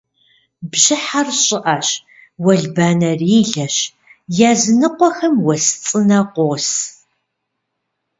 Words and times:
Бжьыхьэр 0.69 1.27
щӏыӏэщ, 1.43 1.87
уэлбанэрилэщ, 2.43 3.75
языныкъуэхэм 4.49 5.35
уэс 5.45 5.65
цӏынэ 5.83 6.19
къос. 6.33 6.67